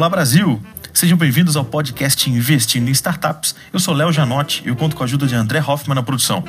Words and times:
Olá 0.00 0.08
Brasil! 0.08 0.58
Sejam 0.94 1.18
bem-vindos 1.18 1.58
ao 1.58 1.64
podcast 1.66 2.30
Investindo 2.30 2.88
em 2.88 2.90
Startups. 2.90 3.54
Eu 3.70 3.78
sou 3.78 3.92
Léo 3.92 4.10
Janotti 4.10 4.62
e 4.64 4.68
eu 4.68 4.74
conto 4.74 4.96
com 4.96 5.02
a 5.02 5.04
ajuda 5.04 5.26
de 5.26 5.34
André 5.34 5.60
Hoffman 5.60 5.94
na 5.94 6.02
produção. 6.02 6.42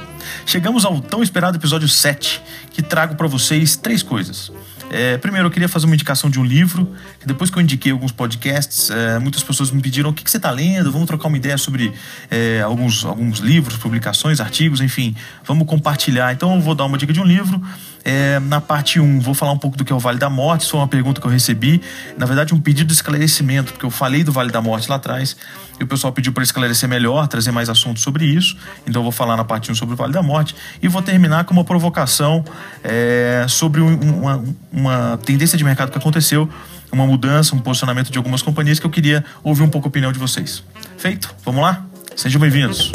Chegamos 0.45 0.85
ao 0.85 1.01
tão 1.01 1.21
esperado 1.21 1.57
episódio 1.57 1.85
7, 1.85 2.41
que 2.71 2.81
trago 2.81 3.15
para 3.15 3.27
vocês 3.27 3.75
três 3.75 4.01
coisas. 4.01 4.53
É, 4.89 5.17
primeiro, 5.17 5.47
eu 5.47 5.51
queria 5.51 5.67
fazer 5.67 5.85
uma 5.85 5.95
indicação 5.95 6.29
de 6.29 6.39
um 6.39 6.45
livro, 6.45 6.89
que 7.19 7.27
depois 7.27 7.49
que 7.49 7.57
eu 7.57 7.61
indiquei 7.61 7.91
alguns 7.91 8.13
podcasts, 8.13 8.89
é, 8.89 9.19
muitas 9.19 9.43
pessoas 9.43 9.69
me 9.69 9.81
pediram 9.81 10.11
o 10.11 10.13
que, 10.13 10.23
que 10.23 10.31
você 10.31 10.37
está 10.37 10.49
lendo, 10.49 10.89
vamos 10.89 11.07
trocar 11.07 11.27
uma 11.27 11.35
ideia 11.35 11.57
sobre 11.57 11.93
é, 12.29 12.61
alguns, 12.61 13.03
alguns 13.03 13.39
livros, 13.39 13.77
publicações, 13.77 14.39
artigos, 14.39 14.79
enfim, 14.79 15.13
vamos 15.45 15.67
compartilhar. 15.67 16.31
Então, 16.31 16.55
eu 16.55 16.61
vou 16.61 16.73
dar 16.73 16.85
uma 16.85 16.97
dica 16.97 17.11
de 17.11 17.19
um 17.19 17.25
livro. 17.25 17.61
É, 18.03 18.39
na 18.39 18.59
parte 18.59 18.99
1, 18.99 19.19
vou 19.19 19.33
falar 19.33 19.51
um 19.51 19.57
pouco 19.57 19.77
do 19.77 19.85
que 19.85 19.91
é 19.91 19.95
o 19.95 19.99
Vale 19.99 20.17
da 20.17 20.29
Morte. 20.29 20.61
Isso 20.61 20.71
foi 20.71 20.79
uma 20.79 20.87
pergunta 20.87 21.21
que 21.21 21.27
eu 21.27 21.31
recebi. 21.31 21.81
Na 22.17 22.25
verdade, 22.25 22.53
um 22.53 22.59
pedido 22.59 22.87
de 22.87 22.93
esclarecimento, 22.93 23.73
porque 23.73 23.85
eu 23.85 23.91
falei 23.91 24.23
do 24.23 24.31
Vale 24.31 24.51
da 24.51 24.61
Morte 24.61 24.89
lá 24.89 24.95
atrás 24.95 25.35
e 25.79 25.83
o 25.83 25.87
pessoal 25.87 26.13
pediu 26.13 26.31
para 26.31 26.43
esclarecer 26.43 26.87
melhor, 26.87 27.27
trazer 27.27 27.51
mais 27.51 27.69
assuntos 27.69 28.03
sobre 28.03 28.25
isso. 28.25 28.57
Então, 28.87 29.01
eu 29.01 29.03
vou 29.03 29.11
falar 29.11 29.37
na 29.37 29.43
parte 29.43 29.71
1 29.71 29.75
sobre 29.75 29.93
o 29.93 29.97
Vale 29.97 30.13
da 30.13 30.23
Morte 30.23 30.55
e 30.81 30.87
vou 30.87 31.01
terminar 31.01 31.43
com 31.43 31.53
uma 31.53 31.63
provocação 31.63 32.43
é, 32.83 33.45
sobre 33.47 33.81
uma, 33.81 34.43
uma 34.71 35.19
tendência 35.23 35.57
de 35.57 35.63
mercado 35.63 35.91
que 35.91 35.97
aconteceu, 35.97 36.49
uma 36.91 37.05
mudança, 37.05 37.55
um 37.55 37.59
posicionamento 37.59 38.11
de 38.11 38.17
algumas 38.17 38.41
companhias 38.41 38.79
que 38.79 38.85
eu 38.85 38.91
queria 38.91 39.23
ouvir 39.43 39.63
um 39.63 39.69
pouco 39.69 39.87
a 39.87 39.89
opinião 39.89 40.11
de 40.11 40.19
vocês. 40.19 40.63
Feito? 40.97 41.33
Vamos 41.45 41.61
lá? 41.61 41.85
Sejam 42.15 42.39
bem-vindos. 42.39 42.91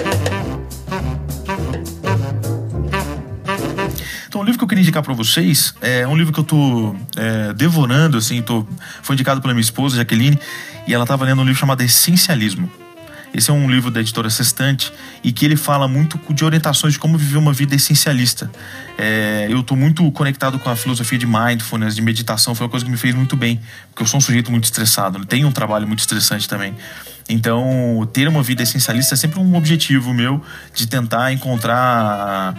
Livro 4.47 4.59
que 4.59 4.65
eu 4.65 4.69
queria 4.69 4.83
indicar 4.83 5.03
para 5.03 5.13
vocês 5.13 5.75
é 5.81 6.07
um 6.07 6.17
livro 6.17 6.33
que 6.33 6.39
eu 6.39 6.45
tô 6.45 6.95
é, 7.17 7.53
devorando, 7.53 8.17
assim, 8.17 8.41
tô, 8.41 8.67
foi 9.03 9.15
indicado 9.15 9.41
pela 9.41 9.53
minha 9.53 9.61
esposa, 9.61 9.97
Jaqueline, 9.97 10.39
e 10.87 10.95
ela 10.95 11.03
estava 11.03 11.25
lendo 11.25 11.43
um 11.43 11.45
livro 11.45 11.59
chamado 11.59 11.83
Essencialismo. 11.83 12.71
Esse 13.35 13.51
é 13.51 13.53
um 13.53 13.69
livro 13.69 13.91
da 13.91 14.01
editora 14.01 14.31
Sextante 14.31 14.93
e 15.23 15.33
que 15.33 15.45
ele 15.45 15.57
fala 15.57 15.87
muito 15.89 16.19
de 16.33 16.45
orientações 16.45 16.95
de 16.95 16.99
como 16.99 17.19
viver 17.19 17.37
uma 17.37 17.53
vida 17.53 17.75
essencialista. 17.75 18.51
É, 18.97 19.49
eu 19.51 19.61
estou 19.61 19.77
muito 19.77 20.11
conectado 20.13 20.59
com 20.59 20.71
a 20.71 20.77
filosofia 20.77 21.19
de 21.19 21.27
mindfulness, 21.27 21.97
de 21.97 22.01
meditação, 22.01 22.55
foi 22.55 22.67
uma 22.67 22.71
coisa 22.71 22.87
que 22.87 22.91
me 22.91 22.97
fez 22.97 23.15
muito 23.15 23.37
bem, 23.37 23.61
porque 23.91 24.05
eu 24.05 24.07
sou 24.07 24.19
um 24.19 24.21
sujeito 24.21 24.51
muito 24.51 24.65
estressado, 24.65 25.23
tenho 25.27 25.49
um 25.49 25.53
trabalho 25.53 25.87
muito 25.89 25.99
estressante 25.99 26.49
também. 26.49 26.75
Então, 27.29 28.09
ter 28.13 28.29
uma 28.29 28.41
vida 28.41 28.63
essencialista 28.63 29.15
é 29.15 29.17
sempre 29.17 29.41
um 29.41 29.57
objetivo 29.57 30.15
meu 30.15 30.41
de 30.73 30.87
tentar 30.87 31.33
encontrar 31.33 31.75
a, 31.77 32.55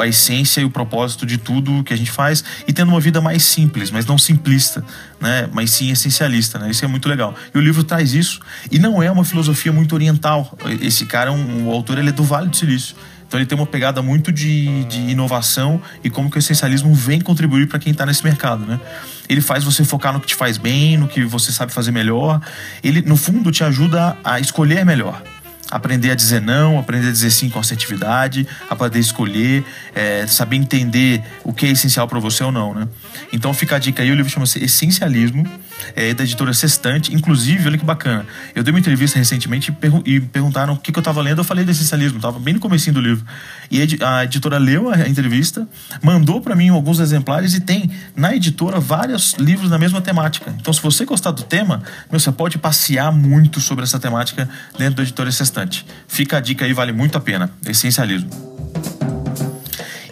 a, 0.00 0.06
essência 0.06 0.60
e 0.60 0.64
o 0.64 0.70
propósito 0.70 1.26
de 1.26 1.38
tudo 1.38 1.82
que 1.82 1.92
a 1.92 1.96
gente 1.96 2.10
faz 2.10 2.44
e 2.66 2.72
tendo 2.72 2.90
uma 2.90 3.00
vida 3.00 3.20
mais 3.20 3.42
simples, 3.42 3.90
mas 3.90 4.06
não 4.06 4.16
simplista, 4.16 4.84
né? 5.20 5.48
Mas 5.52 5.72
sim 5.72 5.90
essencialista, 5.90 6.56
né? 6.58 6.70
Isso 6.70 6.84
é 6.84 6.88
muito 6.88 7.08
legal. 7.08 7.34
E 7.52 7.58
o 7.58 7.60
livro 7.60 7.82
traz 7.82 8.14
isso 8.14 8.40
e 8.70 8.78
não 8.78 9.02
é 9.02 9.10
uma 9.10 9.24
filosofia 9.24 9.72
muito 9.72 9.92
oriental. 9.92 10.56
Esse 10.80 11.04
cara, 11.04 11.32
um, 11.32 11.66
o 11.66 11.72
autor, 11.72 11.98
ele 11.98 12.10
é 12.10 12.12
do 12.12 12.22
Vale 12.22 12.48
do 12.48 12.56
Silício. 12.56 12.94
Então 13.32 13.40
ele 13.40 13.46
tem 13.46 13.56
uma 13.56 13.66
pegada 13.66 14.02
muito 14.02 14.30
de, 14.30 14.84
de 14.84 15.00
inovação 15.10 15.80
e 16.04 16.10
como 16.10 16.30
que 16.30 16.36
o 16.36 16.38
essencialismo 16.38 16.94
vem 16.94 17.18
contribuir 17.18 17.66
para 17.66 17.78
quem 17.78 17.90
está 17.90 18.04
nesse 18.04 18.22
mercado, 18.22 18.66
né? 18.66 18.78
Ele 19.26 19.40
faz 19.40 19.64
você 19.64 19.86
focar 19.86 20.12
no 20.12 20.20
que 20.20 20.26
te 20.26 20.34
faz 20.34 20.58
bem, 20.58 20.98
no 20.98 21.08
que 21.08 21.24
você 21.24 21.50
sabe 21.50 21.72
fazer 21.72 21.92
melhor. 21.92 22.42
Ele, 22.84 23.00
no 23.00 23.16
fundo, 23.16 23.50
te 23.50 23.64
ajuda 23.64 24.18
a 24.22 24.38
escolher 24.38 24.84
melhor 24.84 25.22
aprender 25.70 26.10
a 26.10 26.14
dizer 26.14 26.42
não, 26.42 26.78
aprender 26.78 27.08
a 27.08 27.10
dizer 27.10 27.30
sim 27.30 27.48
com 27.48 27.58
assertividade, 27.58 28.46
a 28.68 28.76
poder 28.76 28.98
escolher, 28.98 29.64
é, 29.94 30.26
saber 30.26 30.56
entender 30.56 31.24
o 31.42 31.54
que 31.54 31.64
é 31.64 31.70
essencial 31.70 32.06
para 32.06 32.18
você 32.18 32.44
ou 32.44 32.52
não, 32.52 32.74
né? 32.74 32.86
Então 33.32 33.54
fica 33.54 33.76
a 33.76 33.78
dica 33.78 34.02
aí, 34.02 34.10
o 34.10 34.14
livro 34.14 34.30
chama-se 34.30 34.62
Essencialismo, 34.62 35.46
é 35.94 36.14
da 36.14 36.24
editora 36.24 36.52
Sextante. 36.52 37.14
Inclusive, 37.14 37.68
olha 37.68 37.78
que 37.78 37.84
bacana, 37.84 38.26
eu 38.54 38.62
dei 38.62 38.72
uma 38.72 38.80
entrevista 38.80 39.18
recentemente 39.18 39.74
e, 40.06 40.14
e 40.14 40.20
perguntaram 40.20 40.74
o 40.74 40.76
que, 40.76 40.92
que 40.92 40.98
eu 40.98 41.00
estava 41.00 41.20
lendo, 41.20 41.38
eu 41.38 41.44
falei 41.44 41.64
do 41.64 41.70
essencialismo, 41.70 42.18
estava 42.18 42.38
bem 42.38 42.54
no 42.54 42.60
comecinho 42.60 42.94
do 42.94 43.00
livro. 43.00 43.24
E 43.70 43.80
a 44.02 44.24
editora 44.24 44.58
leu 44.58 44.90
a 44.90 45.08
entrevista, 45.08 45.66
mandou 46.02 46.40
para 46.40 46.54
mim 46.54 46.68
alguns 46.68 47.00
exemplares 47.00 47.54
e 47.54 47.60
tem 47.60 47.90
na 48.14 48.34
editora 48.34 48.80
vários 48.80 49.34
livros 49.34 49.70
na 49.70 49.78
mesma 49.78 50.00
temática. 50.00 50.54
Então, 50.60 50.72
se 50.72 50.80
você 50.80 51.04
gostar 51.04 51.30
do 51.30 51.42
tema, 51.42 51.82
você 52.10 52.30
pode 52.30 52.58
passear 52.58 53.12
muito 53.12 53.60
sobre 53.60 53.84
essa 53.84 53.98
temática 53.98 54.48
dentro 54.78 54.96
da 54.96 55.02
editora 55.02 55.30
Sextante. 55.32 55.86
Fica 56.06 56.38
a 56.38 56.40
dica 56.40 56.64
aí, 56.64 56.72
vale 56.72 56.92
muito 56.92 57.16
a 57.16 57.20
pena. 57.20 57.50
Essencialismo. 57.66 58.30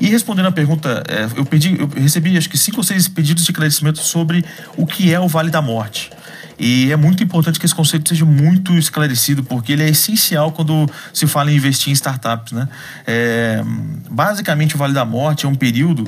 E 0.00 0.08
respondendo 0.08 0.46
a 0.46 0.52
pergunta, 0.52 1.04
é, 1.06 1.24
eu, 1.38 1.44
pedi, 1.44 1.78
eu 1.78 1.86
recebi 1.88 2.36
acho 2.36 2.48
que 2.48 2.56
cinco 2.56 2.78
ou 2.78 2.82
seis 2.82 3.06
pedidos 3.06 3.44
de 3.44 3.50
esclarecimento 3.50 3.98
sobre 3.98 4.44
o 4.76 4.86
que 4.86 5.12
é 5.12 5.20
o 5.20 5.28
Vale 5.28 5.50
da 5.50 5.60
Morte. 5.60 6.10
E 6.62 6.92
é 6.92 6.96
muito 6.96 7.24
importante 7.24 7.58
que 7.58 7.64
esse 7.64 7.74
conceito 7.74 8.10
seja 8.10 8.26
muito 8.26 8.76
esclarecido, 8.76 9.42
porque 9.42 9.72
ele 9.72 9.82
é 9.82 9.88
essencial 9.88 10.52
quando 10.52 10.86
se 11.10 11.26
fala 11.26 11.50
em 11.50 11.56
investir 11.56 11.88
em 11.88 11.92
startups. 11.92 12.52
Né? 12.52 12.68
É, 13.06 13.64
basicamente, 14.10 14.74
o 14.74 14.78
Vale 14.78 14.92
da 14.92 15.06
Morte 15.06 15.46
é 15.46 15.48
um 15.48 15.54
período, 15.54 16.06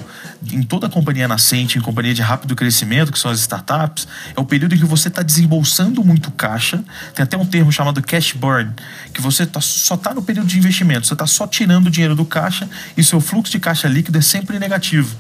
em 0.53 0.63
toda 0.63 0.91
companhia 0.91 1.27
nascente, 1.27 1.79
em 1.79 1.81
companhia 1.81 2.13
de 2.13 2.21
rápido 2.21 2.55
crescimento, 2.55 3.11
que 3.11 3.19
são 3.19 3.31
as 3.31 3.41
startups, 3.41 4.07
é 4.37 4.39
o 4.39 4.45
período 4.45 4.75
em 4.75 4.79
que 4.79 4.85
você 4.85 5.09
está 5.09 5.23
desembolsando 5.23 6.05
muito 6.05 6.31
caixa. 6.31 6.85
Tem 7.15 7.23
até 7.23 7.39
um 7.39 7.47
termo 7.47 7.73
chamado 7.73 8.03
cash 8.03 8.33
burn, 8.33 8.73
que 9.15 9.23
você 9.23 9.47
tá, 9.47 9.63
só 9.63 9.95
está 9.95 10.13
no 10.13 10.21
período 10.21 10.49
de 10.49 10.59
investimento, 10.59 11.07
você 11.07 11.15
está 11.15 11.27
só 11.27 11.47
tirando 11.47 11.91
dinheiro 11.91 12.15
do 12.15 12.27
caixa 12.27 12.69
e 12.95 13.03
seu 13.03 13.23
fluxo 13.23 13.51
de 13.53 13.59
caixa 13.59 13.89
líquido 13.89 14.19
é 14.19 14.23
sempre 14.23 14.59
negativo. 14.59 15.17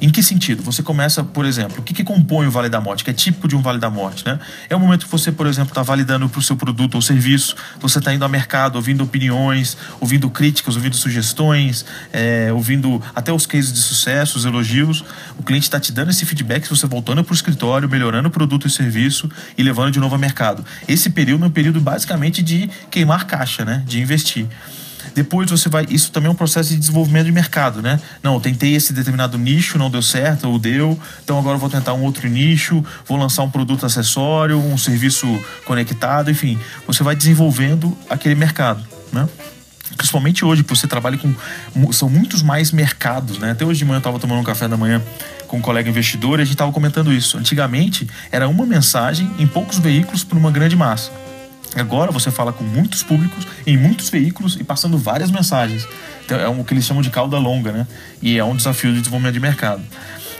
Em 0.00 0.10
que 0.10 0.22
sentido? 0.22 0.62
Você 0.62 0.82
começa, 0.82 1.22
por 1.22 1.44
exemplo, 1.44 1.80
o 1.80 1.82
que, 1.82 1.94
que 1.94 2.04
compõe 2.04 2.46
o 2.46 2.50
Vale 2.50 2.68
da 2.68 2.80
Morte, 2.80 3.04
que 3.04 3.10
é 3.10 3.12
típico 3.12 3.48
de 3.48 3.56
um 3.56 3.62
Vale 3.62 3.78
da 3.78 3.90
Morte, 3.90 4.24
né? 4.26 4.38
É 4.68 4.76
o 4.76 4.80
momento 4.80 5.06
que 5.06 5.10
você, 5.10 5.32
por 5.32 5.46
exemplo, 5.46 5.70
está 5.70 5.82
validando 5.82 6.28
para 6.28 6.38
o 6.38 6.42
seu 6.42 6.56
produto 6.56 6.94
ou 6.96 7.02
serviço, 7.02 7.56
você 7.80 7.98
está 7.98 8.12
indo 8.12 8.22
ao 8.22 8.28
mercado, 8.28 8.76
ouvindo 8.76 9.02
opiniões, 9.04 9.76
ouvindo 10.00 10.28
críticas, 10.30 10.76
ouvindo 10.76 10.96
sugestões, 10.96 11.84
é, 12.12 12.52
ouvindo 12.52 13.02
até 13.14 13.32
os 13.32 13.46
cases 13.46 13.72
de 13.72 13.78
sucesso, 13.78 14.38
os 14.38 14.44
elogios. 14.44 15.04
O 15.38 15.42
cliente 15.42 15.64
está 15.64 15.80
te 15.80 15.92
dando 15.92 16.10
esse 16.10 16.24
feedback, 16.24 16.68
você 16.68 16.86
voltando 16.86 17.22
para 17.22 17.32
o 17.32 17.34
escritório, 17.34 17.88
melhorando 17.88 18.28
o 18.28 18.30
produto 18.30 18.66
e 18.66 18.70
serviço 18.70 19.30
e 19.56 19.62
levando 19.62 19.90
de 19.90 20.00
novo 20.00 20.14
ao 20.14 20.20
mercado. 20.20 20.64
Esse 20.86 21.10
período 21.10 21.44
é 21.44 21.48
um 21.48 21.50
período 21.50 21.80
basicamente 21.80 22.42
de 22.42 22.68
queimar 22.90 23.26
caixa, 23.26 23.64
né? 23.64 23.82
De 23.86 24.00
investir. 24.00 24.46
Depois 25.14 25.50
você 25.50 25.68
vai. 25.68 25.86
Isso 25.88 26.10
também 26.10 26.28
é 26.28 26.30
um 26.30 26.34
processo 26.34 26.70
de 26.70 26.76
desenvolvimento 26.76 27.26
de 27.26 27.32
mercado, 27.32 27.80
né? 27.80 28.00
Não, 28.22 28.40
tentei 28.40 28.74
esse 28.74 28.92
determinado 28.92 29.38
nicho, 29.38 29.78
não 29.78 29.90
deu 29.90 30.02
certo, 30.02 30.48
ou 30.48 30.58
deu, 30.58 30.98
então 31.22 31.38
agora 31.38 31.56
vou 31.56 31.70
tentar 31.70 31.94
um 31.94 32.02
outro 32.02 32.28
nicho, 32.28 32.84
vou 33.06 33.16
lançar 33.16 33.42
um 33.42 33.50
produto 33.50 33.86
acessório, 33.86 34.58
um 34.58 34.76
serviço 34.76 35.26
conectado, 35.64 36.30
enfim. 36.30 36.58
Você 36.86 37.02
vai 37.02 37.14
desenvolvendo 37.14 37.96
aquele 38.10 38.34
mercado, 38.34 38.84
né? 39.12 39.28
Principalmente 39.96 40.44
hoje, 40.44 40.64
que 40.64 40.70
você 40.70 40.86
trabalha 40.86 41.16
com. 41.16 41.32
São 41.92 42.08
muitos 42.08 42.42
mais 42.42 42.72
mercados, 42.72 43.38
né? 43.38 43.52
Até 43.52 43.64
hoje 43.64 43.78
de 43.78 43.84
manhã 43.84 43.96
eu 43.96 43.98
estava 43.98 44.18
tomando 44.18 44.40
um 44.40 44.44
café 44.44 44.66
da 44.66 44.76
manhã 44.76 45.00
com 45.46 45.58
um 45.58 45.60
colega 45.60 45.88
investidor 45.88 46.40
e 46.40 46.42
a 46.42 46.44
gente 46.44 46.54
estava 46.54 46.72
comentando 46.72 47.12
isso. 47.12 47.38
Antigamente 47.38 48.08
era 48.32 48.48
uma 48.48 48.66
mensagem 48.66 49.30
em 49.38 49.46
poucos 49.46 49.78
veículos 49.78 50.24
para 50.24 50.36
uma 50.36 50.50
grande 50.50 50.74
massa. 50.74 51.12
Agora 51.76 52.12
você 52.12 52.30
fala 52.30 52.52
com 52.52 52.64
muitos 52.64 53.02
públicos, 53.02 53.46
em 53.66 53.76
muitos 53.76 54.08
veículos 54.08 54.56
e 54.60 54.64
passando 54.64 54.96
várias 54.96 55.30
mensagens. 55.30 55.86
Então, 56.24 56.38
é 56.38 56.48
o 56.48 56.64
que 56.64 56.72
eles 56.72 56.84
chamam 56.84 57.02
de 57.02 57.10
cauda 57.10 57.38
longa, 57.38 57.72
né? 57.72 57.86
E 58.22 58.38
é 58.38 58.44
um 58.44 58.56
desafio 58.56 58.92
de 58.92 58.98
desenvolvimento 58.98 59.34
de 59.34 59.40
mercado. 59.40 59.82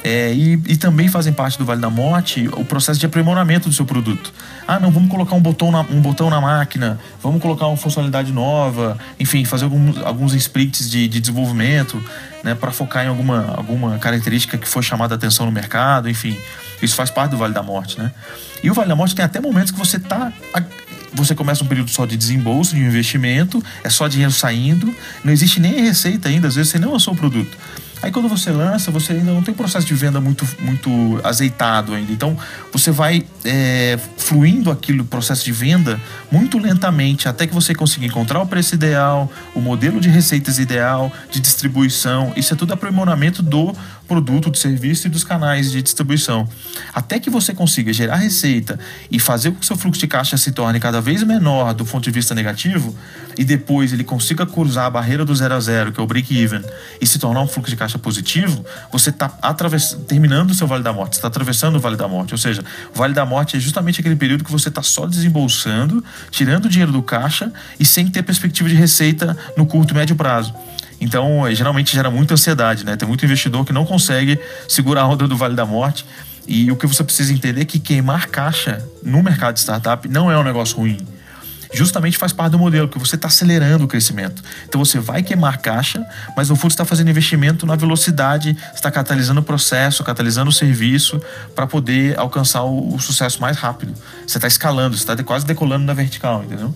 É, 0.06 0.34
e, 0.34 0.52
e, 0.68 0.76
também 0.76 1.08
fazem 1.08 1.32
parte 1.32 1.56
do 1.56 1.64
Vale 1.64 1.80
da 1.80 1.88
Morte 1.88 2.46
o 2.52 2.62
processo 2.62 3.00
de 3.00 3.06
aprimoramento 3.06 3.70
do 3.70 3.74
seu 3.74 3.86
produto. 3.86 4.34
Ah, 4.68 4.78
não, 4.78 4.90
vamos 4.90 5.08
colocar 5.08 5.34
um 5.34 5.40
botão 5.40 5.70
na, 5.70 5.80
um 5.80 5.98
botão 6.02 6.28
na 6.28 6.42
máquina, 6.42 7.00
vamos 7.22 7.40
colocar 7.40 7.66
uma 7.68 7.76
funcionalidade 7.78 8.30
nova, 8.30 8.98
enfim, 9.18 9.46
fazer 9.46 9.64
alguns, 9.64 9.96
alguns 10.04 10.34
sprints 10.34 10.90
de, 10.90 11.08
de 11.08 11.20
desenvolvimento 11.20 12.04
né, 12.42 12.54
para 12.54 12.70
focar 12.70 13.02
em 13.02 13.08
alguma, 13.08 13.54
alguma 13.56 13.98
característica 13.98 14.58
que 14.58 14.68
for 14.68 14.84
chamada 14.84 15.14
a 15.14 15.16
atenção 15.16 15.46
no 15.46 15.52
mercado, 15.52 16.06
enfim. 16.10 16.36
Isso 16.82 16.94
faz 16.94 17.10
parte 17.10 17.30
do 17.30 17.38
Vale 17.38 17.54
da 17.54 17.62
Morte, 17.62 17.98
né? 17.98 18.12
E 18.62 18.70
o 18.70 18.74
Vale 18.74 18.88
da 18.88 18.96
Morte 18.96 19.14
tem 19.14 19.24
até 19.24 19.40
momentos 19.40 19.70
que 19.72 19.78
você 19.78 19.96
está 19.96 20.30
você 21.14 21.34
começa 21.34 21.64
um 21.64 21.66
período 21.66 21.90
só 21.90 22.04
de 22.04 22.16
desembolso, 22.16 22.74
de 22.74 22.80
investimento, 22.80 23.62
é 23.82 23.88
só 23.88 24.08
dinheiro 24.08 24.32
saindo, 24.32 24.94
não 25.22 25.32
existe 25.32 25.60
nem 25.60 25.80
receita 25.80 26.28
ainda, 26.28 26.48
às 26.48 26.54
vezes 26.54 26.72
você 26.72 26.78
não 26.78 26.92
lançou 26.92 27.14
o 27.14 27.16
produto. 27.16 27.56
Aí 28.04 28.12
quando 28.12 28.28
você 28.28 28.50
lança, 28.50 28.90
você 28.90 29.14
ainda 29.14 29.32
não 29.32 29.42
tem 29.42 29.54
um 29.54 29.56
processo 29.56 29.86
de 29.86 29.94
venda 29.94 30.20
muito, 30.20 30.46
muito 30.60 31.18
azeitado 31.24 31.94
ainda. 31.94 32.12
Então 32.12 32.36
você 32.70 32.90
vai 32.90 33.24
é, 33.42 33.98
fluindo 34.18 34.70
aquilo, 34.70 35.06
processo 35.06 35.42
de 35.42 35.52
venda, 35.52 35.98
muito 36.30 36.58
lentamente, 36.58 37.30
até 37.30 37.46
que 37.46 37.54
você 37.54 37.74
consiga 37.74 38.04
encontrar 38.04 38.42
o 38.42 38.46
preço 38.46 38.74
ideal, 38.74 39.32
o 39.54 39.60
modelo 39.60 40.02
de 40.02 40.10
receitas 40.10 40.58
ideal, 40.58 41.10
de 41.30 41.40
distribuição. 41.40 42.30
Isso 42.36 42.52
é 42.52 42.56
tudo 42.58 42.74
aprimoramento 42.74 43.42
do 43.42 43.74
produto, 44.06 44.50
do 44.50 44.58
serviço 44.58 45.06
e 45.06 45.10
dos 45.10 45.24
canais 45.24 45.72
de 45.72 45.80
distribuição. 45.80 46.46
Até 46.92 47.18
que 47.18 47.30
você 47.30 47.54
consiga 47.54 47.90
gerar 47.90 48.16
receita 48.16 48.78
e 49.10 49.18
fazer 49.18 49.50
com 49.50 49.56
que 49.56 49.62
o 49.62 49.66
seu 49.66 49.78
fluxo 49.78 49.98
de 49.98 50.06
caixa 50.06 50.36
se 50.36 50.52
torne 50.52 50.78
cada 50.78 51.00
vez 51.00 51.22
menor 51.22 51.72
do 51.72 51.86
ponto 51.86 52.04
de 52.04 52.10
vista 52.10 52.34
negativo, 52.34 52.94
e 53.36 53.44
depois 53.44 53.92
ele 53.92 54.04
consiga 54.04 54.46
cruzar 54.46 54.84
a 54.86 54.90
barreira 54.90 55.24
do 55.24 55.34
zero 55.34 55.54
a 55.54 55.60
zero, 55.60 55.90
que 55.90 55.98
é 55.98 56.02
o 56.02 56.06
break-even, 56.06 56.62
e 57.00 57.06
se 57.06 57.18
tornar 57.18 57.40
um 57.40 57.48
fluxo 57.48 57.70
de 57.70 57.76
caixa 57.76 57.93
positivo, 57.98 58.64
você 58.90 59.10
está 59.10 59.28
terminando 60.06 60.50
o 60.50 60.54
seu 60.54 60.66
Vale 60.66 60.82
da 60.82 60.92
Morte, 60.92 61.14
está 61.14 61.28
atravessando 61.28 61.76
o 61.76 61.80
Vale 61.80 61.96
da 61.96 62.08
Morte. 62.08 62.34
Ou 62.34 62.38
seja, 62.38 62.64
o 62.94 62.98
Vale 62.98 63.14
da 63.14 63.24
Morte 63.24 63.56
é 63.56 63.60
justamente 63.60 64.00
aquele 64.00 64.16
período 64.16 64.44
que 64.44 64.52
você 64.52 64.68
está 64.68 64.82
só 64.82 65.06
desembolsando, 65.06 66.04
tirando 66.30 66.68
dinheiro 66.68 66.92
do 66.92 67.02
caixa 67.02 67.52
e 67.78 67.84
sem 67.84 68.06
ter 68.08 68.22
perspectiva 68.22 68.68
de 68.68 68.74
receita 68.74 69.36
no 69.56 69.66
curto 69.66 69.92
e 69.92 69.94
médio 69.94 70.16
prazo. 70.16 70.54
Então, 71.00 71.46
é, 71.46 71.54
geralmente 71.54 71.92
gera 71.92 72.10
muita 72.10 72.34
ansiedade, 72.34 72.84
né? 72.84 72.96
Tem 72.96 73.06
muito 73.06 73.24
investidor 73.24 73.64
que 73.64 73.72
não 73.72 73.84
consegue 73.84 74.38
segurar 74.68 75.02
a 75.02 75.06
onda 75.06 75.26
do 75.26 75.36
Vale 75.36 75.54
da 75.54 75.66
Morte. 75.66 76.06
E 76.46 76.70
o 76.70 76.76
que 76.76 76.86
você 76.86 77.02
precisa 77.02 77.32
entender 77.32 77.62
é 77.62 77.64
que 77.64 77.78
queimar 77.78 78.28
caixa 78.28 78.86
no 79.02 79.22
mercado 79.22 79.54
de 79.54 79.60
startup 79.60 80.06
não 80.08 80.30
é 80.30 80.38
um 80.38 80.42
negócio 80.42 80.76
ruim 80.76 80.98
justamente 81.72 82.18
faz 82.18 82.32
parte 82.32 82.52
do 82.52 82.58
modelo, 82.58 82.88
que 82.88 82.98
você 82.98 83.16
está 83.16 83.28
acelerando 83.28 83.84
o 83.84 83.88
crescimento. 83.88 84.42
Então 84.68 84.84
você 84.84 84.98
vai 84.98 85.22
queimar 85.22 85.58
caixa, 85.60 86.04
mas 86.36 86.48
no 86.48 86.56
fundo 86.56 86.70
está 86.70 86.84
fazendo 86.84 87.10
investimento 87.10 87.66
na 87.66 87.76
velocidade, 87.76 88.56
está 88.74 88.90
catalisando 88.90 89.40
o 89.40 89.42
processo, 89.42 90.02
catalisando 90.04 90.50
o 90.50 90.52
serviço 90.52 91.20
para 91.54 91.66
poder 91.66 92.18
alcançar 92.18 92.62
o, 92.62 92.94
o, 92.94 93.00
sucesso 93.00 93.40
mais 93.40 93.56
rápido. 93.56 93.94
Você 94.26 94.38
está 94.38 94.48
escalando, 94.48 94.96
você 94.96 95.02
está 95.10 95.22
quase 95.22 95.46
decolando 95.46 95.84
na 95.84 95.94
vertical, 95.94 96.44
entendeu? 96.44 96.74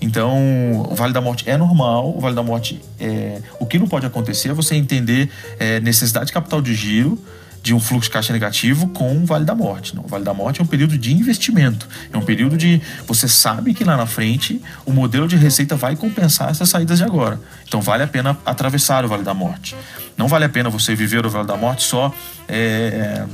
Então, 0.00 0.80
o 0.90 0.94
Vale 0.96 1.12
da 1.12 1.20
Morte 1.20 1.48
é 1.48 1.56
normal, 1.56 2.12
o 2.16 2.20
Vale 2.20 2.34
da 2.34 2.42
Morte 2.42 2.82
é. 2.98 3.40
O 3.60 3.66
que 3.66 3.78
não 3.78 3.86
pode 3.86 4.04
acontecer 4.04 4.48
é 4.48 4.52
você 4.52 4.74
entender 4.74 5.30
é, 5.60 5.78
necessidade 5.78 6.26
de 6.26 6.32
capital 6.32 6.60
de 6.60 6.74
giro, 6.74 7.16
de 7.62 7.72
um 7.72 7.78
fluxo 7.78 8.08
de 8.08 8.12
caixa 8.12 8.32
negativo 8.32 8.88
com 8.88 9.16
o 9.16 9.24
Vale 9.24 9.44
da 9.44 9.54
Morte. 9.54 9.94
Não, 9.94 10.04
o 10.04 10.08
Vale 10.08 10.24
da 10.24 10.34
Morte 10.34 10.60
é 10.60 10.64
um 10.64 10.66
período 10.66 10.98
de 10.98 11.12
investimento. 11.12 11.88
É 12.12 12.16
um 12.16 12.22
período 12.22 12.56
de. 12.56 12.82
Você 13.06 13.28
sabe 13.28 13.72
que 13.72 13.84
lá 13.84 13.96
na 13.96 14.06
frente 14.06 14.60
o 14.84 14.92
modelo 14.92 15.28
de 15.28 15.36
receita 15.36 15.76
vai 15.76 15.94
compensar 15.94 16.50
essas 16.50 16.68
saídas 16.68 16.98
de 16.98 17.04
agora. 17.04 17.40
Então 17.66 17.80
vale 17.80 18.02
a 18.02 18.08
pena 18.08 18.36
atravessar 18.44 19.04
o 19.04 19.08
Vale 19.08 19.22
da 19.22 19.32
Morte. 19.32 19.76
Não 20.16 20.26
vale 20.26 20.44
a 20.44 20.48
pena 20.48 20.68
você 20.68 20.94
viver 20.94 21.24
o 21.24 21.30
Vale 21.30 21.46
da 21.46 21.56
Morte 21.56 21.84
só. 21.84 22.12
É, 22.48 23.24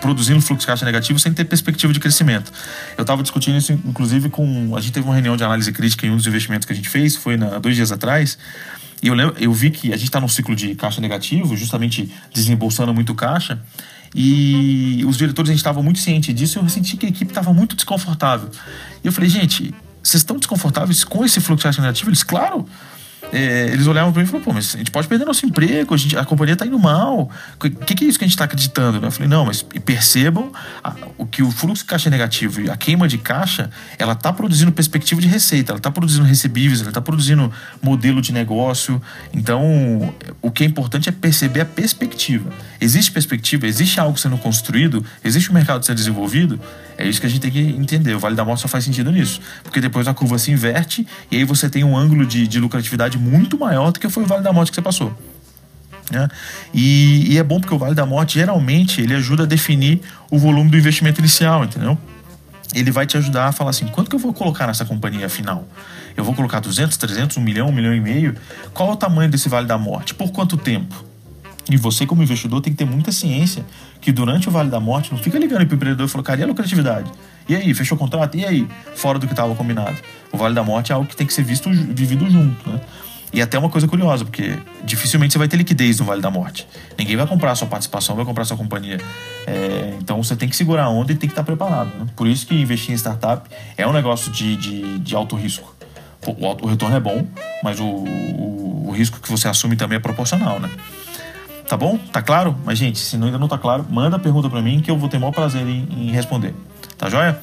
produzindo 0.00 0.40
fluxo 0.40 0.60
de 0.60 0.66
caixa 0.66 0.84
negativo 0.84 1.18
sem 1.18 1.32
ter 1.32 1.44
perspectiva 1.44 1.92
de 1.92 2.00
crescimento. 2.00 2.52
Eu 2.96 3.02
estava 3.02 3.22
discutindo 3.22 3.56
isso, 3.56 3.72
inclusive, 3.72 4.28
com. 4.28 4.76
A 4.76 4.80
gente 4.80 4.92
teve 4.92 5.06
uma 5.06 5.14
reunião 5.14 5.36
de 5.36 5.44
análise 5.44 5.70
crítica 5.72 6.06
em 6.06 6.10
um 6.10 6.16
dos 6.16 6.26
investimentos 6.26 6.66
que 6.66 6.72
a 6.72 6.76
gente 6.76 6.88
fez, 6.88 7.16
foi 7.16 7.36
na, 7.36 7.58
dois 7.58 7.76
dias 7.76 7.92
atrás. 7.92 8.38
E 9.02 9.08
eu, 9.08 9.14
lembro, 9.14 9.36
eu 9.38 9.52
vi 9.52 9.70
que 9.70 9.92
a 9.92 9.96
gente 9.96 10.06
está 10.06 10.20
num 10.20 10.28
ciclo 10.28 10.56
de 10.56 10.74
caixa 10.74 11.00
negativo, 11.00 11.56
justamente 11.56 12.12
desembolsando 12.32 12.92
muito 12.92 13.14
caixa. 13.14 13.60
E 14.14 15.04
os 15.06 15.16
diretores, 15.16 15.50
a 15.50 15.52
gente 15.52 15.60
estava 15.60 15.82
muito 15.82 15.98
ciente 15.98 16.32
disso. 16.32 16.58
Eu 16.58 16.68
senti 16.68 16.96
que 16.96 17.06
a 17.06 17.08
equipe 17.08 17.30
estava 17.30 17.52
muito 17.52 17.76
desconfortável. 17.76 18.50
E 19.04 19.06
eu 19.06 19.12
falei, 19.12 19.28
gente, 19.28 19.74
vocês 20.02 20.22
estão 20.22 20.36
desconfortáveis 20.36 21.04
com 21.04 21.24
esse 21.24 21.40
fluxo 21.40 21.58
de 21.58 21.62
caixa 21.64 21.82
negativo? 21.82 22.10
Eles, 22.10 22.22
claro 22.22 22.66
é, 23.32 23.68
eles 23.72 23.86
olhavam 23.86 24.12
para 24.12 24.22
mim 24.22 24.28
e 24.28 24.30
falaram, 24.30 24.44
pô, 24.44 24.52
mas 24.52 24.74
a 24.74 24.78
gente 24.78 24.90
pode 24.90 25.06
perder 25.08 25.24
nosso 25.24 25.44
emprego, 25.44 25.94
a, 25.94 25.96
gente, 25.96 26.16
a 26.16 26.24
companhia 26.24 26.54
está 26.54 26.66
indo 26.66 26.78
mal. 26.78 27.30
O 27.54 27.58
que, 27.58 27.94
que, 27.94 28.04
é 28.04 28.08
isso 28.08 28.18
que 28.18 28.24
a 28.24 28.26
gente 28.26 28.34
está 28.34 28.44
acreditando? 28.44 29.04
Eu 29.04 29.10
falei, 29.10 29.28
não, 29.28 29.44
mas 29.44 29.62
percebam 29.62 30.50
a, 30.82 30.94
o 31.16 31.26
que 31.26 31.42
o 31.42 31.50
fluxo 31.50 31.82
de 31.82 31.88
caixa 31.88 32.10
negativo 32.10 32.60
e 32.60 32.70
a 32.70 32.76
queima 32.76 33.06
de 33.06 33.18
caixa, 33.18 33.70
ela 33.98 34.12
está 34.12 34.32
produzindo 34.32 34.72
perspectiva 34.72 35.20
de 35.20 35.28
receita, 35.28 35.72
ela 35.72 35.78
está 35.78 35.90
produzindo 35.90 36.24
recebíveis, 36.24 36.80
ela 36.80 36.90
está 36.90 37.00
produzindo 37.00 37.52
modelo 37.82 38.22
de 38.22 38.32
negócio. 38.32 39.00
Então, 39.32 40.14
o 40.40 40.50
que 40.50 40.64
é 40.64 40.66
importante 40.66 41.08
é 41.08 41.12
perceber 41.12 41.60
a 41.60 41.66
perspectiva. 41.66 42.50
Existe 42.80 43.10
perspectiva, 43.10 43.66
existe 43.66 43.98
algo 43.98 44.16
sendo 44.18 44.38
construído, 44.38 45.04
existe 45.24 45.50
um 45.50 45.54
mercado 45.54 45.84
sendo 45.84 45.96
desenvolvido, 45.96 46.60
é 46.96 47.06
isso 47.06 47.20
que 47.20 47.26
a 47.26 47.28
gente 47.28 47.40
tem 47.40 47.50
que 47.50 47.60
entender. 47.60 48.14
O 48.14 48.18
Vale 48.18 48.36
da 48.36 48.44
Morte 48.44 48.62
só 48.62 48.68
faz 48.68 48.84
sentido 48.84 49.10
nisso. 49.10 49.40
Porque 49.62 49.80
depois 49.80 50.06
a 50.06 50.14
curva 50.14 50.38
se 50.38 50.50
inverte 50.50 51.06
e 51.30 51.36
aí 51.36 51.44
você 51.44 51.68
tem 51.68 51.82
um 51.82 51.96
ângulo 51.96 52.24
de, 52.24 52.46
de 52.46 52.60
lucratividade 52.60 53.18
muito 53.18 53.58
maior 53.58 53.90
do 53.90 53.98
que 53.98 54.08
foi 54.08 54.22
o 54.22 54.26
Vale 54.26 54.42
da 54.42 54.52
Morte 54.52 54.70
que 54.70 54.76
você 54.76 54.82
passou. 54.82 55.16
Né? 56.10 56.28
E, 56.72 57.32
e, 57.32 57.38
é 57.38 57.42
bom 57.42 57.60
porque 57.60 57.74
o 57.74 57.78
Vale 57.78 57.94
da 57.94 58.06
Morte 58.06 58.38
geralmente 58.38 59.00
ele 59.00 59.14
ajuda 59.14 59.42
a 59.42 59.46
definir 59.46 60.00
o 60.30 60.38
volume 60.38 60.70
do 60.70 60.76
investimento 60.76 61.20
inicial, 61.20 61.64
entendeu? 61.64 61.98
Ele 62.74 62.90
vai 62.90 63.06
te 63.06 63.16
ajudar 63.16 63.46
a 63.46 63.52
falar 63.52 63.70
assim: 63.70 63.86
quanto 63.86 64.08
que 64.08 64.16
eu 64.16 64.20
vou 64.20 64.32
colocar 64.32 64.66
nessa 64.66 64.84
companhia 64.84 65.28
final? 65.28 65.66
Eu 66.16 66.24
vou 66.24 66.34
colocar 66.34 66.60
200, 66.60 66.96
300, 66.96 67.36
1 67.36 67.40
milhão, 67.40 67.68
1 67.68 67.72
milhão 67.72 67.94
e 67.94 68.00
meio? 68.00 68.34
Qual 68.72 68.90
é 68.90 68.92
o 68.92 68.96
tamanho 68.96 69.30
desse 69.30 69.48
Vale 69.48 69.66
da 69.66 69.78
Morte? 69.78 70.14
Por 70.14 70.32
quanto 70.32 70.56
tempo? 70.56 71.07
E 71.70 71.76
você, 71.76 72.06
como 72.06 72.22
investidor, 72.22 72.60
tem 72.60 72.72
que 72.72 72.78
ter 72.78 72.84
muita 72.84 73.12
ciência 73.12 73.64
que 74.00 74.10
durante 74.10 74.48
o 74.48 74.50
Vale 74.50 74.70
da 74.70 74.80
Morte 74.80 75.12
não 75.12 75.18
fica 75.18 75.38
ligando 75.38 75.66
para 75.66 75.74
o 75.74 75.76
empreendedor 75.76 76.06
e 76.06 76.10
falando, 76.10 76.26
cara, 76.26 76.40
e 76.40 76.42
a 76.44 76.46
lucratividade? 76.46 77.10
E 77.48 77.54
aí, 77.54 77.74
fechou 77.74 77.96
o 77.96 77.98
contrato? 77.98 78.36
E 78.36 78.44
aí? 78.44 78.66
Fora 78.94 79.18
do 79.18 79.26
que 79.26 79.32
estava 79.32 79.54
combinado. 79.54 79.96
O 80.32 80.38
Vale 80.38 80.54
da 80.54 80.62
Morte 80.62 80.92
é 80.92 80.94
algo 80.94 81.06
que 81.06 81.16
tem 81.16 81.26
que 81.26 81.32
ser 81.32 81.42
visto, 81.42 81.70
vivido 81.70 82.28
junto, 82.30 82.68
né? 82.68 82.80
E 83.32 83.42
até 83.42 83.58
uma 83.58 83.68
coisa 83.68 83.86
curiosa, 83.86 84.24
porque 84.24 84.58
dificilmente 84.84 85.32
você 85.32 85.38
vai 85.38 85.48
ter 85.48 85.58
liquidez 85.58 85.98
no 86.00 86.06
Vale 86.06 86.22
da 86.22 86.30
Morte. 86.30 86.66
Ninguém 86.96 87.14
vai 87.16 87.26
comprar 87.26 87.54
sua 87.54 87.68
participação, 87.68 88.16
vai 88.16 88.24
comprar 88.24 88.44
sua 88.46 88.56
companhia. 88.56 88.98
É, 89.46 89.94
então 90.00 90.22
você 90.22 90.34
tem 90.34 90.48
que 90.48 90.56
segurar 90.56 90.84
a 90.84 90.88
onda 90.88 91.12
e 91.12 91.14
tem 91.14 91.28
que 91.28 91.32
estar 91.32 91.44
preparado. 91.44 91.90
Né? 91.98 92.06
Por 92.16 92.26
isso 92.26 92.46
que 92.46 92.54
investir 92.54 92.92
em 92.92 92.96
startup 92.96 93.48
é 93.76 93.86
um 93.86 93.92
negócio 93.92 94.32
de, 94.32 94.56
de, 94.56 94.98
de 95.00 95.14
alto 95.14 95.36
risco. 95.36 95.74
O, 96.26 96.64
o 96.64 96.66
retorno 96.66 96.96
é 96.96 97.00
bom, 97.00 97.26
mas 97.62 97.78
o, 97.78 97.84
o, 97.84 98.88
o 98.88 98.90
risco 98.92 99.20
que 99.20 99.30
você 99.30 99.46
assume 99.46 99.76
também 99.76 99.96
é 99.96 100.00
proporcional, 100.00 100.58
né? 100.58 100.70
Tá 101.68 101.76
bom? 101.76 101.98
Tá 101.98 102.22
claro? 102.22 102.56
Mas, 102.64 102.78
gente, 102.78 102.98
se 102.98 103.16
ainda 103.16 103.38
não 103.38 103.46
tá 103.46 103.58
claro, 103.58 103.86
manda 103.90 104.16
a 104.16 104.18
pergunta 104.18 104.48
para 104.48 104.62
mim 104.62 104.80
que 104.80 104.90
eu 104.90 104.96
vou 104.96 105.08
ter 105.08 105.18
o 105.18 105.20
maior 105.20 105.32
prazer 105.32 105.66
em, 105.66 105.86
em 105.90 106.10
responder. 106.10 106.54
Tá 106.96 107.10
joia? 107.10 107.38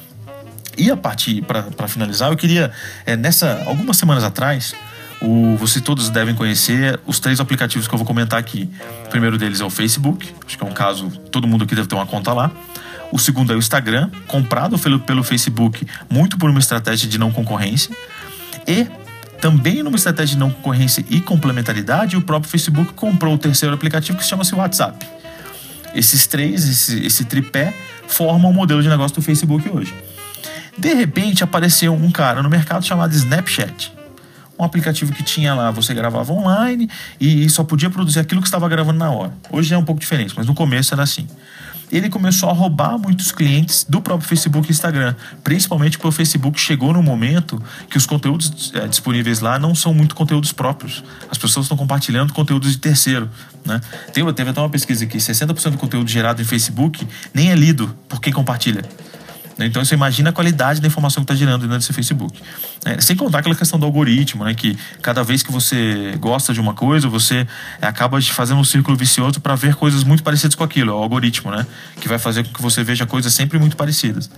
E 0.76 0.90
a 0.90 0.96
partir, 0.96 1.42
para 1.42 1.88
finalizar, 1.88 2.30
eu 2.30 2.36
queria, 2.36 2.70
é, 3.06 3.16
nessa, 3.16 3.62
algumas 3.66 3.96
semanas 3.96 4.24
atrás, 4.24 4.74
o, 5.22 5.56
vocês 5.56 5.82
todos 5.82 6.10
devem 6.10 6.34
conhecer 6.34 7.00
os 7.06 7.18
três 7.18 7.40
aplicativos 7.40 7.88
que 7.88 7.94
eu 7.94 7.98
vou 7.98 8.06
comentar 8.06 8.38
aqui. 8.38 8.68
O 9.06 9.08
primeiro 9.08 9.38
deles 9.38 9.60
é 9.60 9.64
o 9.64 9.70
Facebook, 9.70 10.34
acho 10.44 10.58
que 10.58 10.64
é 10.64 10.66
um 10.66 10.72
caso, 10.72 11.08
todo 11.30 11.46
mundo 11.46 11.64
aqui 11.64 11.74
deve 11.74 11.88
ter 11.88 11.94
uma 11.94 12.06
conta 12.06 12.32
lá. 12.32 12.50
O 13.12 13.18
segundo 13.18 13.52
é 13.52 13.56
o 13.56 13.58
Instagram, 13.58 14.10
comprado 14.26 14.78
pelo, 14.78 14.98
pelo 14.98 15.22
Facebook, 15.22 15.86
muito 16.10 16.36
por 16.36 16.50
uma 16.50 16.58
estratégia 16.58 17.08
de 17.08 17.16
não 17.16 17.30
concorrência. 17.30 17.96
E 18.66 18.86
também 19.46 19.80
numa 19.80 19.94
estratégia 19.94 20.34
de 20.34 20.40
não 20.40 20.50
concorrência 20.50 21.04
e 21.08 21.20
complementaridade, 21.20 22.16
o 22.16 22.20
próprio 22.20 22.50
Facebook 22.50 22.92
comprou 22.94 23.32
o 23.34 23.38
terceiro 23.38 23.72
aplicativo 23.72 24.18
que 24.18 24.24
chama-se 24.24 24.52
WhatsApp. 24.52 25.06
Esses 25.94 26.26
três, 26.26 26.68
esse, 26.68 27.06
esse 27.06 27.24
tripé, 27.24 27.72
formam 28.08 28.50
o 28.50 28.52
modelo 28.52 28.82
de 28.82 28.88
negócio 28.88 29.14
do 29.14 29.22
Facebook 29.22 29.68
hoje. 29.68 29.94
De 30.76 30.92
repente 30.94 31.44
apareceu 31.44 31.94
um 31.94 32.10
cara 32.10 32.42
no 32.42 32.50
mercado 32.50 32.84
chamado 32.84 33.14
Snapchat. 33.14 33.92
Um 34.58 34.64
aplicativo 34.64 35.12
que 35.12 35.22
tinha 35.22 35.54
lá, 35.54 35.70
você 35.70 35.94
gravava 35.94 36.32
online 36.32 36.90
e 37.20 37.48
só 37.48 37.62
podia 37.62 37.88
produzir 37.88 38.18
aquilo 38.18 38.40
que 38.40 38.48
estava 38.48 38.68
gravando 38.68 38.98
na 38.98 39.12
hora. 39.12 39.32
Hoje 39.52 39.72
é 39.72 39.78
um 39.78 39.84
pouco 39.84 40.00
diferente, 40.00 40.34
mas 40.36 40.48
no 40.48 40.54
começo 40.54 40.92
era 40.92 41.04
assim 41.04 41.28
ele 41.96 42.08
começou 42.08 42.50
a 42.50 42.52
roubar 42.52 42.98
muitos 42.98 43.32
clientes 43.32 43.84
do 43.88 44.00
próprio 44.00 44.28
Facebook 44.28 44.68
e 44.68 44.72
Instagram. 44.72 45.14
Principalmente 45.42 45.96
porque 45.96 46.08
o 46.08 46.12
Facebook 46.12 46.60
chegou 46.60 46.92
no 46.92 47.02
momento 47.02 47.62
que 47.88 47.96
os 47.96 48.06
conteúdos 48.06 48.72
é, 48.74 48.86
disponíveis 48.86 49.40
lá 49.40 49.58
não 49.58 49.74
são 49.74 49.94
muito 49.94 50.14
conteúdos 50.14 50.52
próprios. 50.52 51.02
As 51.30 51.38
pessoas 51.38 51.64
estão 51.64 51.76
compartilhando 51.76 52.32
conteúdos 52.32 52.72
de 52.72 52.78
terceiro. 52.78 53.30
Né? 53.64 53.80
Teve, 54.12 54.32
teve 54.32 54.50
até 54.50 54.60
uma 54.60 54.70
pesquisa 54.70 55.04
aqui: 55.04 55.18
60% 55.18 55.70
do 55.70 55.78
conteúdo 55.78 56.08
gerado 56.08 56.40
em 56.42 56.44
Facebook 56.44 57.06
nem 57.32 57.50
é 57.50 57.54
lido 57.54 57.96
por 58.08 58.20
quem 58.20 58.32
compartilha. 58.32 58.84
Né? 59.56 59.66
Então 59.66 59.84
você 59.84 59.94
imagina 59.94 60.30
a 60.30 60.32
qualidade 60.32 60.80
da 60.80 60.86
informação 60.86 61.24
que 61.24 61.32
está 61.32 61.34
gerando 61.34 61.62
dentro 61.62 61.78
desse 61.78 61.92
Facebook. 61.92 62.40
É, 62.84 63.00
sem 63.00 63.16
contar 63.16 63.38
aquela 63.38 63.54
questão 63.54 63.78
do 63.78 63.86
algoritmo, 63.86 64.44
né? 64.44 64.54
que 64.54 64.76
cada 65.02 65.22
vez 65.22 65.42
que 65.42 65.50
você 65.50 66.16
gosta 66.18 66.52
de 66.52 66.60
uma 66.60 66.74
coisa, 66.74 67.08
você 67.08 67.46
acaba 67.80 68.20
fazendo 68.20 68.60
um 68.60 68.64
círculo 68.64 68.96
vicioso 68.96 69.40
para 69.40 69.54
ver 69.54 69.74
coisas 69.74 70.04
muito 70.04 70.22
parecidas 70.22 70.54
com 70.54 70.64
aquilo. 70.64 70.90
É 70.90 70.94
o 70.94 70.98
algoritmo, 70.98 71.50
né? 71.50 71.66
que 72.00 72.08
vai 72.08 72.18
fazer 72.18 72.44
com 72.44 72.52
que 72.52 72.62
você 72.62 72.84
veja 72.84 73.06
coisas 73.06 73.32
sempre 73.32 73.58
muito 73.58 73.76
parecidas. 73.76 74.30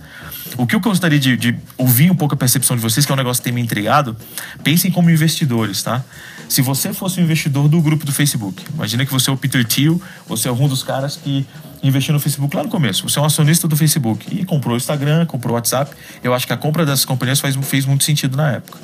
O 0.57 0.65
que 0.65 0.75
eu 0.75 0.79
gostaria 0.79 1.19
de, 1.19 1.37
de 1.37 1.55
ouvir 1.77 2.11
um 2.11 2.15
pouco 2.15 2.33
a 2.33 2.37
percepção 2.37 2.75
de 2.75 2.81
vocês, 2.81 3.05
que 3.05 3.11
é 3.11 3.13
um 3.13 3.17
negócio 3.17 3.41
que 3.41 3.45
tem 3.45 3.53
me 3.53 3.61
intrigado, 3.61 4.15
pensem 4.63 4.91
como 4.91 5.09
investidores, 5.09 5.81
tá? 5.83 6.03
Se 6.47 6.61
você 6.61 6.93
fosse 6.93 7.19
um 7.19 7.23
investidor 7.23 7.67
do 7.67 7.81
grupo 7.81 8.05
do 8.05 8.11
Facebook, 8.11 8.65
imagina 8.73 9.05
que 9.05 9.11
você 9.11 9.29
é 9.29 9.33
o 9.33 9.37
Peter 9.37 9.63
Thiel, 9.65 10.01
você 10.27 10.47
é 10.47 10.51
um 10.51 10.67
dos 10.67 10.83
caras 10.83 11.15
que 11.15 11.45
investiu 11.83 12.13
no 12.13 12.19
Facebook 12.19 12.55
lá 12.55 12.63
no 12.63 12.69
começo. 12.69 13.07
Você 13.07 13.19
é 13.19 13.21
um 13.21 13.25
acionista 13.25 13.67
do 13.67 13.77
Facebook 13.77 14.27
e 14.31 14.43
comprou 14.45 14.73
o 14.73 14.77
Instagram, 14.77 15.25
comprou 15.25 15.53
o 15.53 15.55
WhatsApp. 15.55 15.95
Eu 16.23 16.33
acho 16.33 16.47
que 16.47 16.53
a 16.53 16.57
compra 16.57 16.85
dessas 16.85 17.05
companhias 17.05 17.39
faz, 17.39 17.55
fez 17.55 17.85
muito 17.85 18.03
sentido 18.03 18.35
na 18.35 18.53
época. 18.53 18.79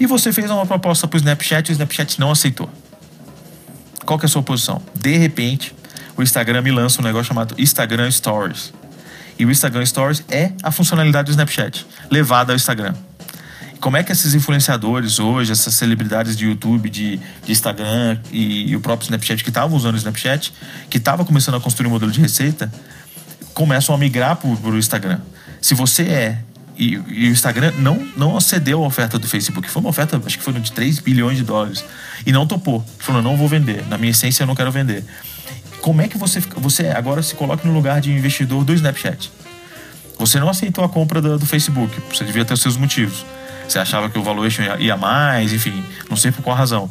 E 0.00 0.06
você 0.06 0.32
fez 0.32 0.50
uma 0.50 0.66
proposta 0.66 1.06
para 1.06 1.16
o 1.16 1.18
Snapchat 1.18 1.68
e 1.68 1.72
o 1.72 1.74
Snapchat 1.74 2.18
não 2.18 2.30
aceitou. 2.30 2.68
Qual 4.04 4.18
que 4.18 4.24
é 4.24 4.28
a 4.28 4.30
sua 4.30 4.42
posição? 4.42 4.82
De 4.98 5.16
repente, 5.16 5.74
o 6.16 6.22
Instagram 6.22 6.62
me 6.62 6.70
lança 6.70 7.00
um 7.00 7.04
negócio 7.04 7.26
chamado 7.26 7.54
Instagram 7.58 8.10
Stories. 8.10 8.72
E 9.38 9.46
o 9.46 9.50
Instagram 9.50 9.84
Stories 9.84 10.22
é 10.28 10.52
a 10.62 10.70
funcionalidade 10.70 11.26
do 11.26 11.30
Snapchat, 11.30 11.86
levada 12.10 12.52
ao 12.52 12.56
Instagram 12.56 12.94
como 13.82 13.96
é 13.96 14.02
que 14.04 14.12
esses 14.12 14.32
influenciadores 14.32 15.18
hoje, 15.18 15.50
essas 15.50 15.74
celebridades 15.74 16.36
de 16.36 16.46
YouTube, 16.46 16.88
de, 16.88 17.16
de 17.44 17.50
Instagram 17.50 18.16
e, 18.30 18.70
e, 18.70 18.76
o 18.76 18.80
próprio 18.80 19.06
Snapchat 19.06 19.42
que 19.42 19.50
estavam 19.50 19.76
usando 19.76 19.94
o 19.94 19.98
Snapchat, 19.98 20.54
que 20.88 20.98
estava 20.98 21.24
começando 21.24 21.56
a 21.56 21.60
construir 21.60 21.88
um 21.88 21.90
modelo 21.90 22.12
de 22.12 22.20
receita, 22.20 22.72
começam 23.52 23.92
a 23.92 23.98
migrar 23.98 24.36
para 24.36 24.48
o 24.48 24.78
Instagram. 24.78 25.18
Se 25.60 25.74
você 25.74 26.02
é 26.04 26.38
e, 26.78 26.94
e, 26.94 27.28
o 27.28 27.32
Instagram 27.32 27.72
não, 27.78 27.96
não 28.16 28.36
acedeu 28.36 28.84
à 28.84 28.86
oferta 28.86 29.18
do 29.18 29.26
Facebook. 29.26 29.68
Foi 29.68 29.80
uma 29.80 29.90
oferta, 29.90 30.20
acho 30.24 30.38
que 30.38 30.44
foi 30.44 30.52
de 30.54 30.70
3 30.70 31.00
bilhões 31.00 31.36
de 31.36 31.42
dólares. 31.42 31.84
E 32.24 32.30
não 32.30 32.46
topou. 32.46 32.84
Falou, 32.98 33.20
não 33.20 33.36
vou 33.36 33.48
vender. 33.48 33.84
Na 33.88 33.98
minha 33.98 34.12
essência, 34.12 34.44
eu 34.44 34.46
não 34.46 34.54
quero 34.54 34.70
vender. 34.70 35.04
Como 35.82 36.00
é 36.00 36.06
que 36.08 36.16
você, 36.16 36.40
você 36.40 36.86
agora 36.88 37.22
se 37.22 37.34
coloca 37.34 37.66
no 37.66 37.74
lugar 37.74 38.00
de 38.00 38.12
investidor 38.12 38.64
do 38.64 38.72
Snapchat? 38.72 39.30
Você 40.16 40.38
não 40.38 40.48
aceitou 40.48 40.84
a 40.84 40.88
compra 40.88 41.20
do, 41.20 41.38
do 41.38 41.44
Facebook. 41.44 42.00
Você 42.08 42.24
devia 42.24 42.44
ter 42.44 42.54
os 42.54 42.62
seus 42.62 42.76
motivos. 42.76 43.26
Você 43.68 43.80
achava 43.80 44.08
que 44.08 44.16
o 44.16 44.22
valuation 44.22 44.62
ia, 44.62 44.76
ia 44.78 44.96
mais, 44.96 45.52
enfim, 45.52 45.84
não 46.08 46.16
sei 46.16 46.30
por 46.30 46.42
qual 46.42 46.56
razão 46.56 46.88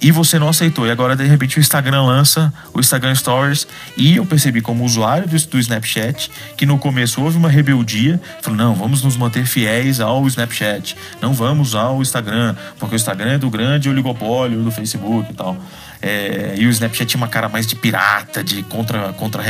e 0.00 0.10
você 0.10 0.38
não 0.38 0.48
aceitou. 0.48 0.86
E 0.86 0.90
agora, 0.90 1.14
de 1.14 1.24
repente, 1.24 1.58
o 1.58 1.60
Instagram 1.60 2.02
lança 2.02 2.52
o 2.72 2.80
Instagram 2.80 3.14
Stories. 3.14 3.66
E 3.96 4.16
eu 4.16 4.24
percebi, 4.24 4.60
como 4.60 4.84
usuário 4.84 5.28
do, 5.28 5.36
do 5.46 5.58
Snapchat, 5.58 6.30
que 6.56 6.64
no 6.64 6.78
começo 6.78 7.22
houve 7.22 7.36
uma 7.36 7.48
rebeldia. 7.48 8.20
Falou, 8.40 8.56
não, 8.56 8.74
vamos 8.74 9.02
nos 9.02 9.16
manter 9.16 9.44
fiéis 9.44 10.00
ao 10.00 10.26
Snapchat. 10.26 10.96
Não 11.20 11.34
vamos 11.34 11.68
usar 11.68 11.90
o 11.90 12.00
Instagram, 12.00 12.56
porque 12.78 12.94
o 12.94 12.96
Instagram 12.96 13.32
é 13.32 13.38
do 13.38 13.50
grande 13.50 13.90
oligopólio 13.90 14.62
do 14.62 14.70
Facebook 14.70 15.30
e 15.30 15.34
tal. 15.34 15.56
É, 16.02 16.54
e 16.56 16.66
o 16.66 16.70
Snapchat 16.70 17.06
tinha 17.06 17.18
uma 17.18 17.28
cara 17.28 17.48
mais 17.48 17.66
de 17.66 17.76
pirata, 17.76 18.42
de 18.42 18.62
contra, 18.62 19.12
contra, 19.12 19.42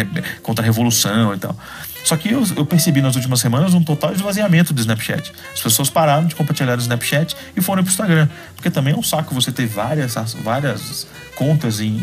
contra 0.43 0.65
revolução 0.65 1.35
e 1.35 1.39
tal. 1.39 1.57
Só 2.05 2.17
que 2.17 2.31
eu, 2.31 2.43
eu, 2.57 2.65
percebi 2.65 3.01
nas 3.03 3.15
últimas 3.15 3.41
semanas 3.41 3.75
um 3.75 3.83
total 3.83 4.13
esvaziamento 4.13 4.73
do 4.73 4.81
Snapchat. 4.81 5.33
As 5.53 5.61
pessoas 5.61 5.91
pararam 5.91 6.27
de 6.27 6.35
compartilhar 6.35 6.77
o 6.77 6.81
Snapchat 6.81 7.37
e 7.57 7.61
foram 7.61 7.83
pro 7.83 7.91
Instagram. 7.91 8.29
Porque 8.57 8.71
também 8.71 8.95
é 8.95 8.97
um 8.97 9.03
saco 9.03 9.35
você 9.35 9.53
ter 9.53 9.67
várias, 9.67 10.15
várias 10.43 11.07
contas 11.37 11.79
em, 11.79 11.99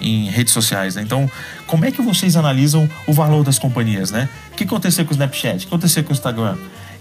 em, 0.00 0.26
em 0.26 0.30
redes 0.30 0.52
sociais. 0.52 0.96
Né? 0.96 1.02
Então, 1.02 1.30
como 1.66 1.84
é 1.84 1.92
que 1.92 2.02
vocês 2.02 2.36
analisam 2.36 2.88
o 3.06 3.12
valor 3.12 3.44
das 3.44 3.58
companhias? 3.58 4.10
Né? 4.10 4.28
O 4.52 4.56
que 4.56 4.64
aconteceu 4.64 5.04
com 5.04 5.12
o 5.12 5.14
Snapchat? 5.14 5.56
O 5.56 5.60
que 5.60 5.66
aconteceu 5.66 6.02
com 6.02 6.10
o 6.10 6.12
Instagram? 6.12 6.56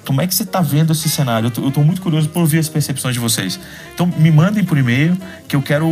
Como 0.06 0.22
é 0.22 0.28
que 0.28 0.36
você 0.36 0.44
está 0.44 0.62
vendo 0.62 0.94
esse 0.94 1.10
cenário? 1.10 1.52
Eu 1.58 1.70
estou 1.70 1.84
muito 1.84 2.02
curioso 2.02 2.30
por 2.30 2.42
ouvir 2.42 2.60
as 2.60 2.70
percepções 2.70 3.14
de 3.14 3.20
vocês. 3.20 3.60
Então, 3.94 4.06
me 4.06 4.32
mandem 4.32 4.64
por 4.64 4.78
e-mail 4.78 5.18
que 5.48 5.56
eu 5.56 5.62
quero 5.62 5.88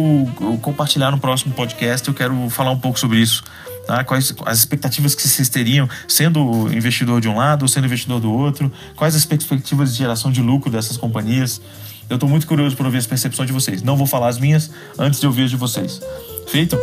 compartilhar 0.61 1.11
no 1.11 1.17
próximo 1.17 1.53
podcast. 1.53 2.07
Eu 2.07 2.13
quero 2.13 2.49
falar 2.49 2.71
um 2.71 2.79
pouco 2.79 2.99
sobre 2.99 3.17
isso 3.19 3.43
Tá? 3.85 4.03
Quais 4.03 4.33
as 4.45 4.59
expectativas 4.59 5.13
que 5.13 5.27
vocês 5.27 5.49
teriam 5.49 5.89
sendo 6.07 6.73
investidor 6.73 7.19
de 7.19 7.27
um 7.27 7.35
lado 7.35 7.63
ou 7.63 7.67
sendo 7.67 7.85
investidor 7.85 8.19
do 8.19 8.31
outro? 8.31 8.71
Quais 8.95 9.15
as 9.15 9.25
perspectivas 9.25 9.91
de 9.91 9.97
geração 9.97 10.31
de 10.31 10.41
lucro 10.41 10.71
dessas 10.71 10.95
companhias? 10.95 11.61
Eu 12.09 12.15
estou 12.15 12.29
muito 12.29 12.47
curioso 12.47 12.75
por 12.75 12.85
ouvir 12.85 12.99
as 12.99 13.07
percepções 13.07 13.47
de 13.47 13.53
vocês. 13.53 13.81
Não 13.81 13.97
vou 13.97 14.07
falar 14.07 14.29
as 14.29 14.37
minhas 14.37 14.71
antes 14.97 15.19
de 15.19 15.27
ouvir 15.27 15.43
as 15.43 15.49
de 15.49 15.57
vocês. 15.57 16.01
Feito? 16.47 16.77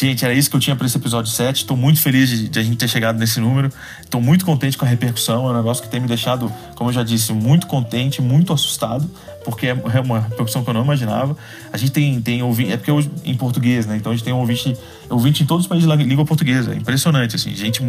Gente, 0.00 0.24
era 0.24 0.32
isso 0.32 0.48
que 0.48 0.56
eu 0.56 0.60
tinha 0.60 0.74
para 0.74 0.86
esse 0.86 0.96
episódio 0.96 1.30
7. 1.30 1.56
Estou 1.56 1.76
muito 1.76 2.00
feliz 2.00 2.30
de, 2.30 2.48
de, 2.48 2.58
a 2.58 2.62
gente 2.62 2.78
ter 2.78 2.88
chegado 2.88 3.18
nesse 3.18 3.38
número. 3.38 3.70
Estou 4.00 4.18
muito 4.18 4.46
contente 4.46 4.78
com 4.78 4.86
a 4.86 4.88
repercussão. 4.88 5.46
É 5.46 5.50
um 5.50 5.54
negócio 5.54 5.82
que 5.82 5.90
tem 5.90 6.00
me 6.00 6.08
deixado, 6.08 6.50
como 6.80 6.88
eu 6.88 6.94
já 6.94 7.02
disse, 7.02 7.30
muito 7.34 7.66
contente, 7.66 8.22
muito 8.22 8.54
assustado 8.54 9.06
porque 9.44 9.66
é, 9.66 9.70
é 9.70 10.00
uma 10.00 10.20
repercussão 10.20 10.62
que 10.62 10.70
eu 10.70 10.74
não 10.74 10.82
imaginava. 10.82 11.36
A 11.72 11.76
gente 11.76 11.92
tem, 11.92 12.20
tem 12.20 12.42
ouvinte, 12.42 12.72
é 12.72 12.76
porque 12.76 12.90
eu, 12.90 13.04
em 13.24 13.34
português, 13.34 13.86
né? 13.86 13.96
Então 13.96 14.12
a 14.12 14.14
gente 14.14 14.24
tem 14.24 14.32
ouvinte, 14.32 14.76
ouvinte 15.08 15.42
em 15.42 15.46
todos 15.46 15.64
os 15.64 15.68
países 15.68 15.88
de 15.88 16.04
língua 16.04 16.24
portuguesa. 16.24 16.72
É 16.72 16.76
impressionante, 16.76 17.36
assim, 17.36 17.54
gente 17.54 17.82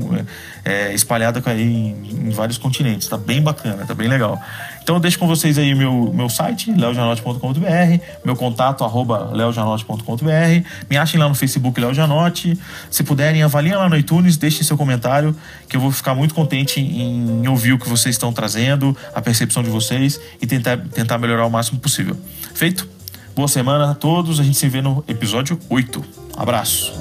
é, 0.64 0.94
espalhada 0.94 1.42
aí 1.46 1.62
em, 1.62 2.28
em, 2.28 2.30
vários 2.30 2.58
continentes. 2.58 3.08
Tá 3.08 3.18
bem 3.18 3.42
bacana, 3.42 3.86
tá 3.86 3.94
bem 3.94 4.08
legal. 4.08 4.42
Então 4.82 4.96
eu 4.96 5.00
deixo 5.00 5.20
com 5.20 5.28
vocês 5.28 5.58
aí 5.58 5.76
meu, 5.76 6.12
meu 6.14 6.28
site, 6.28 6.72
leojanote.com.br, 6.72 8.04
meu 8.26 8.36
contato, 8.36 8.84
arroba 8.84 9.30
leojanote.com.br. 9.32 10.68
Me 10.90 10.98
achem 10.98 11.20
lá 11.20 11.30
no 11.30 11.36
Facebook, 11.36 11.80
Leo 11.80 11.94
Janote. 11.94 12.58
Se 12.90 13.04
puderem, 13.04 13.44
avaliem 13.44 13.76
lá 13.76 13.88
no 13.88 13.96
iTunes, 13.96 14.38
deixem 14.38 14.64
seu 14.64 14.78
comentário, 14.78 15.36
que 15.70 15.76
eu 15.76 15.82
vou 15.82 15.92
ficar 15.92 16.16
muito 16.16 16.34
contente 16.34 16.80
em 16.80 17.48
ouvir 17.48 17.74
o 17.74 17.78
que 17.78 17.88
vocês 17.88 18.16
estão 18.16 18.34
trazendo, 18.34 18.81
a 19.14 19.22
percepção 19.22 19.64
de 19.64 19.70
vocês 19.70 20.20
e 20.42 20.48
tentar, 20.48 20.78
tentar 20.78 21.18
melhorar 21.18 21.46
o 21.46 21.50
máximo 21.50 21.80
possível. 21.80 22.18
Feito? 22.54 22.88
Boa 23.36 23.48
semana 23.48 23.92
a 23.92 23.96
todos, 23.96 24.40
a 24.40 24.44
gente 24.44 24.58
se 24.58 24.68
vê 24.68 24.82
no 24.82 25.04
episódio 25.08 25.58
8. 25.70 26.04
Abraço. 26.36 26.94